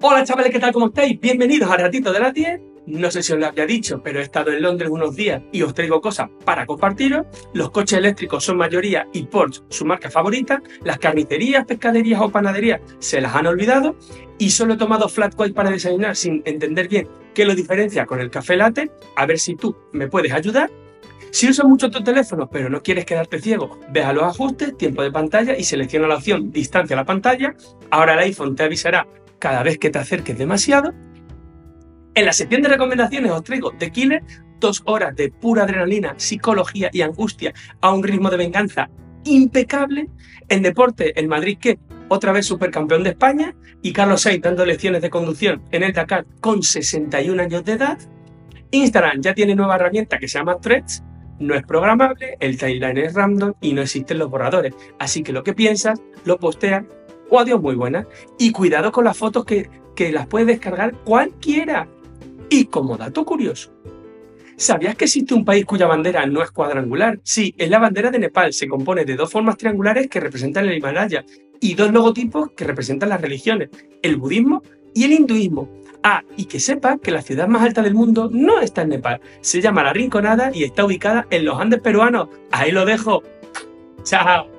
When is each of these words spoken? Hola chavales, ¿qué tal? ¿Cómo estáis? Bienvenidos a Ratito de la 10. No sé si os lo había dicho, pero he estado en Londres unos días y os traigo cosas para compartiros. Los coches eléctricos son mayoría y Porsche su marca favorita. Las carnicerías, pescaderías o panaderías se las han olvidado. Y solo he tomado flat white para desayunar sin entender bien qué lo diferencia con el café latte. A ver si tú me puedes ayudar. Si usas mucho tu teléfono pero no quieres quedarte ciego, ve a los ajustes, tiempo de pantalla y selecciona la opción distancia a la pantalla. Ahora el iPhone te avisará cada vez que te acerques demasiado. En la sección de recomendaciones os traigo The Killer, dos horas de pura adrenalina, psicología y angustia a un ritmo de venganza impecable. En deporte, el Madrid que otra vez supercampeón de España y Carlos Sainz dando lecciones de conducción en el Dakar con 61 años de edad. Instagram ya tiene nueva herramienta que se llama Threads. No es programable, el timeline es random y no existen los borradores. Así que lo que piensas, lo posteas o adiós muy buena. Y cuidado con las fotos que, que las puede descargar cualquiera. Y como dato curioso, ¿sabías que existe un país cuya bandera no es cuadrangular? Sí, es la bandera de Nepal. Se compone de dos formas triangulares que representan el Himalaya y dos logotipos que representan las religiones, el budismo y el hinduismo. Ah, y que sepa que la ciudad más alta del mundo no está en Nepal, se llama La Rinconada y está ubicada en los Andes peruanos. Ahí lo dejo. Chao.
Hola 0.00 0.22
chavales, 0.22 0.52
¿qué 0.52 0.60
tal? 0.60 0.72
¿Cómo 0.72 0.86
estáis? 0.86 1.18
Bienvenidos 1.18 1.68
a 1.68 1.76
Ratito 1.76 2.12
de 2.12 2.20
la 2.20 2.30
10. 2.30 2.60
No 2.86 3.10
sé 3.10 3.20
si 3.20 3.32
os 3.32 3.38
lo 3.40 3.46
había 3.46 3.66
dicho, 3.66 4.00
pero 4.00 4.20
he 4.20 4.22
estado 4.22 4.52
en 4.52 4.62
Londres 4.62 4.90
unos 4.90 5.16
días 5.16 5.42
y 5.50 5.62
os 5.62 5.74
traigo 5.74 6.00
cosas 6.00 6.30
para 6.44 6.66
compartiros. 6.66 7.26
Los 7.52 7.72
coches 7.72 7.98
eléctricos 7.98 8.44
son 8.44 8.58
mayoría 8.58 9.08
y 9.12 9.24
Porsche 9.24 9.62
su 9.70 9.84
marca 9.84 10.08
favorita. 10.08 10.62
Las 10.84 11.00
carnicerías, 11.00 11.66
pescaderías 11.66 12.20
o 12.20 12.30
panaderías 12.30 12.80
se 13.00 13.20
las 13.20 13.34
han 13.34 13.48
olvidado. 13.48 13.96
Y 14.38 14.50
solo 14.50 14.74
he 14.74 14.76
tomado 14.76 15.08
flat 15.08 15.34
white 15.36 15.52
para 15.52 15.70
desayunar 15.70 16.14
sin 16.14 16.42
entender 16.44 16.86
bien 16.86 17.08
qué 17.34 17.44
lo 17.44 17.56
diferencia 17.56 18.06
con 18.06 18.20
el 18.20 18.30
café 18.30 18.56
latte. 18.56 18.92
A 19.16 19.26
ver 19.26 19.40
si 19.40 19.56
tú 19.56 19.74
me 19.90 20.06
puedes 20.06 20.32
ayudar. 20.32 20.70
Si 21.32 21.48
usas 21.48 21.66
mucho 21.66 21.90
tu 21.90 22.04
teléfono 22.04 22.48
pero 22.48 22.70
no 22.70 22.84
quieres 22.84 23.04
quedarte 23.04 23.40
ciego, 23.40 23.80
ve 23.90 24.04
a 24.04 24.12
los 24.12 24.22
ajustes, 24.22 24.76
tiempo 24.78 25.02
de 25.02 25.10
pantalla 25.10 25.58
y 25.58 25.64
selecciona 25.64 26.06
la 26.06 26.14
opción 26.14 26.52
distancia 26.52 26.94
a 26.94 27.00
la 27.00 27.04
pantalla. 27.04 27.56
Ahora 27.90 28.14
el 28.14 28.20
iPhone 28.20 28.54
te 28.54 28.62
avisará 28.62 29.08
cada 29.38 29.62
vez 29.62 29.78
que 29.78 29.90
te 29.90 29.98
acerques 29.98 30.36
demasiado. 30.36 30.92
En 32.14 32.24
la 32.24 32.32
sección 32.32 32.62
de 32.62 32.68
recomendaciones 32.68 33.30
os 33.30 33.44
traigo 33.44 33.72
The 33.72 33.90
Killer, 33.90 34.22
dos 34.58 34.82
horas 34.86 35.14
de 35.14 35.30
pura 35.30 35.64
adrenalina, 35.64 36.14
psicología 36.16 36.90
y 36.92 37.02
angustia 37.02 37.54
a 37.80 37.92
un 37.92 38.02
ritmo 38.02 38.30
de 38.30 38.36
venganza 38.36 38.90
impecable. 39.24 40.08
En 40.48 40.62
deporte, 40.62 41.18
el 41.18 41.28
Madrid 41.28 41.58
que 41.60 41.78
otra 42.08 42.32
vez 42.32 42.46
supercampeón 42.46 43.04
de 43.04 43.10
España 43.10 43.54
y 43.82 43.92
Carlos 43.92 44.22
Sainz 44.22 44.42
dando 44.42 44.64
lecciones 44.64 45.02
de 45.02 45.10
conducción 45.10 45.62
en 45.70 45.82
el 45.82 45.92
Dakar 45.92 46.26
con 46.40 46.62
61 46.62 47.42
años 47.42 47.64
de 47.64 47.72
edad. 47.72 47.98
Instagram 48.70 49.20
ya 49.20 49.34
tiene 49.34 49.54
nueva 49.54 49.76
herramienta 49.76 50.18
que 50.18 50.28
se 50.28 50.38
llama 50.38 50.58
Threads. 50.58 51.02
No 51.38 51.54
es 51.54 51.62
programable, 51.62 52.36
el 52.40 52.58
timeline 52.58 52.98
es 52.98 53.14
random 53.14 53.52
y 53.60 53.72
no 53.72 53.82
existen 53.82 54.18
los 54.18 54.30
borradores. 54.30 54.74
Así 54.98 55.22
que 55.22 55.32
lo 55.32 55.44
que 55.44 55.54
piensas, 55.54 56.00
lo 56.24 56.38
posteas 56.38 56.84
o 57.30 57.38
adiós 57.38 57.60
muy 57.60 57.74
buena. 57.74 58.06
Y 58.38 58.52
cuidado 58.52 58.92
con 58.92 59.04
las 59.04 59.16
fotos 59.16 59.44
que, 59.44 59.68
que 59.94 60.12
las 60.12 60.26
puede 60.26 60.46
descargar 60.46 60.92
cualquiera. 61.04 61.88
Y 62.50 62.66
como 62.66 62.96
dato 62.96 63.24
curioso, 63.24 63.72
¿sabías 64.56 64.94
que 64.96 65.04
existe 65.04 65.34
un 65.34 65.44
país 65.44 65.64
cuya 65.64 65.86
bandera 65.86 66.24
no 66.26 66.42
es 66.42 66.50
cuadrangular? 66.50 67.20
Sí, 67.22 67.54
es 67.58 67.68
la 67.68 67.78
bandera 67.78 68.10
de 68.10 68.18
Nepal. 68.18 68.52
Se 68.52 68.68
compone 68.68 69.04
de 69.04 69.16
dos 69.16 69.30
formas 69.30 69.56
triangulares 69.56 70.08
que 70.08 70.20
representan 70.20 70.66
el 70.66 70.78
Himalaya 70.78 71.24
y 71.60 71.74
dos 71.74 71.92
logotipos 71.92 72.50
que 72.52 72.64
representan 72.64 73.10
las 73.10 73.20
religiones, 73.20 73.70
el 74.02 74.16
budismo 74.16 74.62
y 74.94 75.04
el 75.04 75.12
hinduismo. 75.12 75.68
Ah, 76.02 76.22
y 76.36 76.44
que 76.44 76.60
sepa 76.60 76.98
que 76.98 77.10
la 77.10 77.22
ciudad 77.22 77.48
más 77.48 77.62
alta 77.62 77.82
del 77.82 77.94
mundo 77.94 78.30
no 78.32 78.60
está 78.60 78.82
en 78.82 78.90
Nepal, 78.90 79.20
se 79.40 79.60
llama 79.60 79.82
La 79.82 79.92
Rinconada 79.92 80.50
y 80.54 80.64
está 80.64 80.84
ubicada 80.84 81.26
en 81.30 81.44
los 81.44 81.60
Andes 81.60 81.80
peruanos. 81.80 82.28
Ahí 82.52 82.70
lo 82.70 82.84
dejo. 82.84 83.22
Chao. 84.04 84.57